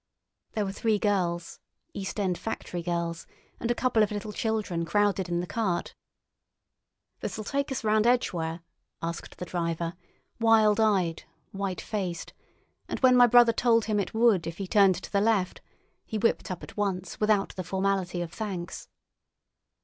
[0.53, 1.59] There were three girls,
[1.93, 3.27] East End factory girls,
[3.59, 5.93] and a couple of little children crowded in the cart.
[7.19, 8.61] "This'll tike us rahnd Edgware?"
[9.03, 9.93] asked the driver,
[10.39, 12.33] wild eyed, white faced;
[12.89, 15.61] and when my brother told him it would if he turned to the left,
[16.03, 18.87] he whipped up at once without the formality of thanks.